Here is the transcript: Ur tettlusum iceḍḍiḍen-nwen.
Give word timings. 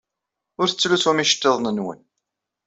Ur 0.61 0.67
tettlusum 0.69 1.17
iceḍḍiḍen-nwen. 1.23 1.99